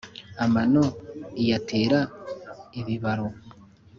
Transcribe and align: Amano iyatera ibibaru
Amano 0.43 0.83
iyatera 1.41 1.99
ibibaru 2.79 3.27